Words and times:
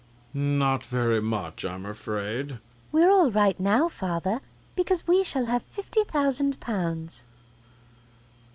Not 0.33 0.81
very 0.83 1.21
much, 1.21 1.63
I'm 1.63 1.85
afraid. 1.85 2.47
VIOLA. 2.53 2.59
We're 2.91 3.11
all 3.11 3.29
right 3.29 3.59
now, 3.59 3.87
father, 3.87 4.41
because 4.75 5.05
we 5.07 5.23
shall 5.23 5.45
have 5.45 5.61
fifty 5.61 6.03
thousand 6.05 6.59
pounds. 6.59 7.23